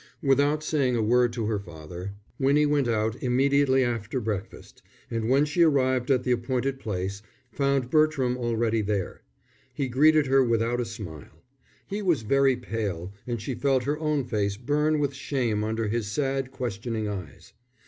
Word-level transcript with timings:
Without 0.23 0.63
saying 0.63 0.95
a 0.95 1.03
word 1.03 1.31
to 1.33 1.45
her 1.45 1.59
father, 1.59 2.15
Winnie 2.39 2.65
went 2.65 2.87
out 2.87 3.21
immediately 3.21 3.83
after 3.83 4.19
breakfast, 4.19 4.81
and 5.11 5.29
when 5.29 5.45
she 5.45 5.61
arrived 5.61 6.09
at 6.09 6.23
the 6.23 6.31
appointed 6.31 6.79
place, 6.79 7.21
found 7.51 7.91
Bertram 7.91 8.35
already 8.35 8.81
there. 8.81 9.21
He 9.75 9.87
greeted 9.87 10.25
her 10.25 10.43
without 10.43 10.81
a 10.81 10.85
smile. 10.85 11.43
He 11.85 12.01
was 12.01 12.23
very 12.23 12.55
pale 12.55 13.13
and 13.27 13.39
she 13.39 13.53
felt 13.53 13.83
her 13.83 13.99
own 13.99 14.23
face 14.25 14.57
burn 14.57 14.97
with 14.97 15.13
shame 15.13 15.63
under 15.63 15.87
his 15.87 16.07
sad, 16.09 16.49
questioning 16.49 17.07
eyes. 17.07 17.53